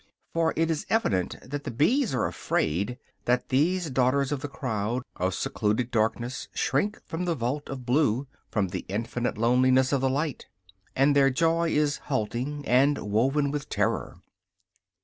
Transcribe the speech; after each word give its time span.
For 0.33 0.53
it 0.55 0.71
is 0.71 0.87
evident 0.89 1.35
that 1.47 1.63
the 1.63 1.69
bees 1.69 2.11
are 2.15 2.25
afraid; 2.25 2.97
that 3.25 3.49
these 3.49 3.91
daughters 3.91 4.31
of 4.31 4.39
the 4.39 4.47
crowd, 4.47 5.03
of 5.15 5.35
secluded 5.35 5.91
darkness, 5.91 6.47
shrink 6.55 6.99
from 7.05 7.25
the 7.25 7.35
vault 7.35 7.69
of 7.69 7.85
blue, 7.85 8.25
from 8.49 8.69
the 8.69 8.83
infinite 8.87 9.37
loneliness 9.37 9.91
of 9.91 10.01
the 10.01 10.09
light; 10.09 10.47
and 10.95 11.15
their 11.15 11.29
joy 11.29 11.69
is 11.69 11.97
halting, 11.97 12.65
and 12.65 12.97
woven 12.97 13.53
of 13.53 13.69
terror. 13.69 14.17